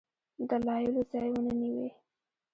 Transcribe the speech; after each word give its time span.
دلایلو 0.49 1.01
ځای 1.11 1.27
ونه 1.33 1.53
نیوی. 1.59 1.89